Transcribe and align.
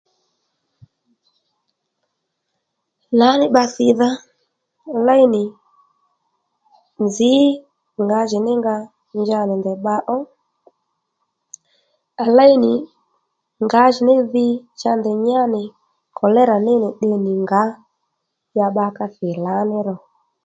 Lǎní 3.19 3.45
bba 3.49 3.63
thìdha 3.75 4.09
léy 5.05 5.23
nì 5.33 5.43
nzǐ 7.05 7.31
ngǎjìní 8.05 8.51
nga 8.59 8.75
nja 9.19 9.39
nì 9.47 9.53
ndèy 9.57 9.77
bba 9.79 9.95
ó 10.15 10.17
à 12.23 12.25
léy 12.37 12.53
nì 12.63 12.71
ngǎjìní 13.65 14.13
dhi 14.31 14.47
cha 14.79 14.91
ndèy 14.99 15.17
nyá 15.25 15.41
nì 15.53 15.61
kòlérà 16.17 16.55
ní 16.65 16.73
nì 16.81 16.87
tde 16.97 17.13
nì 17.25 17.33
ngǎ 17.43 17.61
ya 18.57 18.67
bba 18.71 18.85
ka 18.97 19.05
thì 19.15 19.27
lǎní 19.45 19.77
ro 19.87 19.95